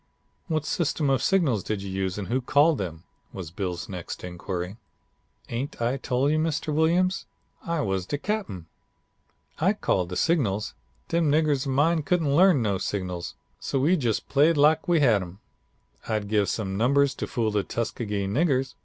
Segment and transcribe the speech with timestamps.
[0.47, 4.77] "'What system of signals did you use and who called them?' was Bill's next inquiry.
[5.49, 6.73] "'Ain't I tole you, Mr.
[6.73, 7.27] Williams,
[7.63, 8.65] I was de cap'en.
[9.59, 10.73] I called the signals.
[11.09, 15.21] Dem niggers of mine couldn't learn no signals, so we jus' played lack we had
[15.21, 15.39] some.
[16.09, 18.73] I'd give some numbers to fool the Tuskegee niggers.